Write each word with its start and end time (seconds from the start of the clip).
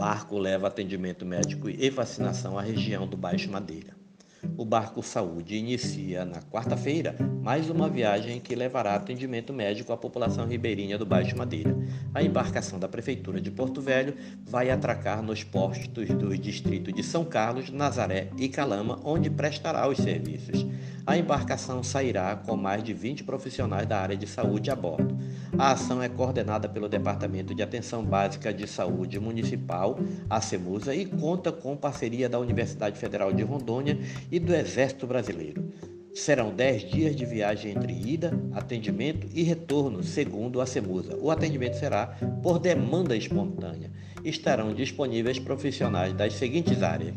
Barco 0.00 0.38
leva 0.38 0.66
atendimento 0.66 1.26
médico 1.26 1.68
e 1.68 1.90
vacinação 1.90 2.58
à 2.58 2.62
região 2.62 3.06
do 3.06 3.18
Baixo 3.18 3.50
Madeira. 3.50 3.94
O 4.56 4.64
Barco 4.64 5.02
Saúde 5.02 5.56
inicia 5.56 6.24
na 6.24 6.40
quarta-feira 6.40 7.14
mais 7.42 7.68
uma 7.68 7.86
viagem 7.86 8.40
que 8.40 8.54
levará 8.54 8.94
atendimento 8.94 9.52
médico 9.52 9.92
à 9.92 9.98
população 9.98 10.46
ribeirinha 10.46 10.96
do 10.96 11.04
Baixo 11.04 11.36
Madeira. 11.36 11.76
A 12.14 12.22
embarcação 12.22 12.78
da 12.78 12.88
Prefeitura 12.88 13.42
de 13.42 13.50
Porto 13.50 13.82
Velho 13.82 14.14
vai 14.42 14.70
atracar 14.70 15.22
nos 15.22 15.44
postos 15.44 16.08
dos 16.08 16.40
distritos 16.40 16.94
de 16.94 17.02
São 17.02 17.22
Carlos, 17.22 17.68
Nazaré 17.68 18.30
e 18.38 18.48
Calama, 18.48 18.98
onde 19.04 19.28
prestará 19.28 19.86
os 19.86 19.98
serviços. 19.98 20.64
A 21.06 21.18
embarcação 21.18 21.82
sairá 21.82 22.34
com 22.36 22.56
mais 22.56 22.82
de 22.82 22.94
20 22.94 23.24
profissionais 23.24 23.86
da 23.86 24.00
área 24.00 24.16
de 24.16 24.26
saúde 24.26 24.70
a 24.70 24.76
bordo. 24.76 25.18
A 25.60 25.72
ação 25.72 26.02
é 26.02 26.08
coordenada 26.08 26.66
pelo 26.70 26.88
Departamento 26.88 27.54
de 27.54 27.62
Atenção 27.62 28.02
Básica 28.02 28.50
de 28.50 28.66
Saúde 28.66 29.20
Municipal, 29.20 29.98
a 30.30 30.40
CEMUSA, 30.40 30.94
e 30.94 31.04
conta 31.04 31.52
com 31.52 31.76
parceria 31.76 32.30
da 32.30 32.38
Universidade 32.38 32.98
Federal 32.98 33.30
de 33.30 33.42
Rondônia 33.42 33.98
e 34.32 34.40
do 34.40 34.54
Exército 34.54 35.06
Brasileiro. 35.06 35.70
Serão 36.14 36.50
10 36.50 36.90
dias 36.90 37.14
de 37.14 37.26
viagem 37.26 37.72
entre 37.72 37.92
ida, 37.92 38.32
atendimento 38.54 39.26
e 39.34 39.42
retorno, 39.42 40.02
segundo 40.02 40.62
a 40.62 40.66
CEMUSA. 40.66 41.18
O 41.20 41.30
atendimento 41.30 41.76
será 41.76 42.06
por 42.42 42.58
demanda 42.58 43.14
espontânea. 43.14 43.90
Estarão 44.24 44.72
disponíveis 44.72 45.38
profissionais 45.38 46.14
das 46.14 46.32
seguintes 46.32 46.82
áreas: 46.82 47.14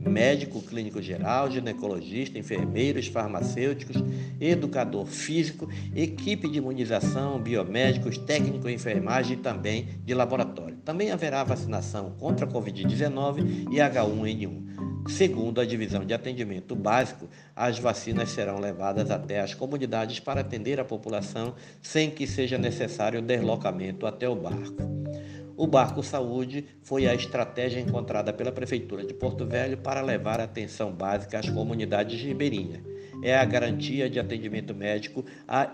médico 0.00 0.62
clínico 0.62 1.02
geral, 1.02 1.50
ginecologista, 1.50 2.38
enfermeiros, 2.38 3.06
farmacêuticos, 3.06 3.96
educador 4.40 5.06
físico, 5.06 5.68
equipe 5.94 6.48
de 6.48 6.58
imunização, 6.58 7.40
biomédicos, 7.40 8.16
técnico 8.18 8.68
em 8.68 8.74
enfermagem 8.74 9.34
e 9.34 9.40
também 9.40 9.88
de 10.04 10.14
laboratório. 10.14 10.76
Também 10.84 11.10
haverá 11.10 11.44
vacinação 11.44 12.10
contra 12.18 12.46
a 12.46 12.48
Covid-19 12.48 13.68
e 13.70 13.76
H1N1. 13.76 14.70
Segundo 15.08 15.60
a 15.60 15.64
Divisão 15.64 16.04
de 16.04 16.14
Atendimento 16.14 16.76
Básico, 16.76 17.28
as 17.56 17.78
vacinas 17.78 18.30
serão 18.30 18.58
levadas 18.58 19.10
até 19.10 19.40
as 19.40 19.54
comunidades 19.54 20.20
para 20.20 20.40
atender 20.40 20.78
a 20.78 20.84
população 20.84 21.54
sem 21.82 22.10
que 22.10 22.26
seja 22.26 22.58
necessário 22.58 23.22
deslocamento 23.22 24.06
até 24.06 24.28
o 24.28 24.36
barco. 24.36 25.09
O 25.60 25.66
Barco 25.66 26.02
Saúde 26.02 26.64
foi 26.82 27.06
a 27.06 27.14
estratégia 27.14 27.80
encontrada 27.80 28.32
pela 28.32 28.50
Prefeitura 28.50 29.04
de 29.04 29.12
Porto 29.12 29.44
Velho 29.44 29.76
para 29.76 30.00
levar 30.00 30.40
atenção 30.40 30.90
básica 30.90 31.38
às 31.38 31.50
comunidades 31.50 32.18
ribeirinhas. 32.18 32.80
É 33.22 33.36
a 33.36 33.44
garantia 33.44 34.08
de 34.08 34.18
atendimento 34.18 34.74
médico 34.74 35.22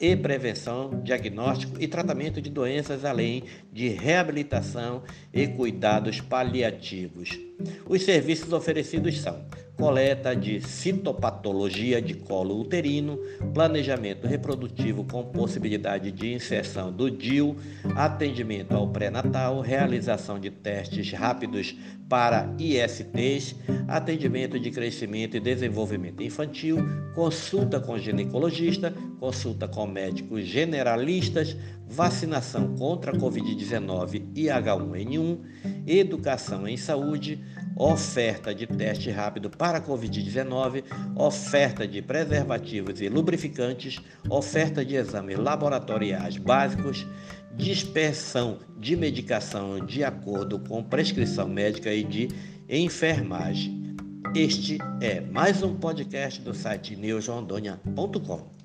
e 0.00 0.16
prevenção, 0.16 1.00
diagnóstico 1.04 1.80
e 1.80 1.86
tratamento 1.86 2.42
de 2.42 2.50
doenças, 2.50 3.04
além 3.04 3.44
de 3.72 3.86
reabilitação 3.86 5.04
e 5.32 5.46
cuidados 5.46 6.20
paliativos. 6.20 7.47
Os 7.88 8.02
serviços 8.02 8.52
oferecidos 8.52 9.18
são 9.20 9.44
coleta 9.78 10.34
de 10.34 10.60
citopatologia 10.60 12.02
de 12.02 12.14
colo 12.14 12.60
uterino, 12.60 13.16
planejamento 13.54 14.26
reprodutivo 14.26 15.04
com 15.04 15.22
possibilidade 15.22 16.10
de 16.10 16.34
inserção 16.34 16.92
do 16.92 17.08
DIU, 17.08 17.56
atendimento 17.94 18.74
ao 18.74 18.88
pré-natal, 18.88 19.60
realização 19.60 20.38
de 20.40 20.50
testes 20.50 21.12
rápidos 21.12 21.76
para 22.08 22.52
ISTs, 22.58 23.54
atendimento 23.86 24.58
de 24.58 24.70
crescimento 24.72 25.36
e 25.36 25.40
desenvolvimento 25.40 26.22
infantil, 26.22 26.78
consulta 27.14 27.78
com 27.78 27.96
ginecologista, 27.98 28.92
consulta 29.20 29.68
com 29.68 29.86
médicos 29.86 30.44
generalistas, 30.44 31.56
vacinação 31.86 32.74
contra 32.76 33.12
a 33.12 33.14
Covid-19 33.14 34.22
e 34.34 34.44
H1N1, 34.46 35.38
educação 35.86 36.66
em 36.66 36.76
saúde, 36.76 37.40
oferta 37.78 38.52
de 38.52 38.66
teste 38.66 39.08
rápido 39.08 39.48
para 39.48 39.80
Covid-19, 39.80 40.82
oferta 41.14 41.86
de 41.86 42.02
preservativos 42.02 43.00
e 43.00 43.08
lubrificantes, 43.08 44.00
oferta 44.28 44.84
de 44.84 44.96
exames 44.96 45.38
laboratoriais 45.38 46.36
básicos, 46.36 47.06
dispersão 47.54 48.58
de 48.76 48.96
medicação 48.96 49.84
de 49.86 50.02
acordo 50.02 50.58
com 50.58 50.82
prescrição 50.82 51.48
médica 51.48 51.92
e 51.94 52.02
de 52.02 52.28
enfermagem. 52.68 53.96
Este 54.34 54.78
é 55.00 55.20
mais 55.20 55.62
um 55.62 55.76
podcast 55.76 56.40
do 56.42 56.52
site 56.52 56.96
newsrondônia.com. 56.96 58.57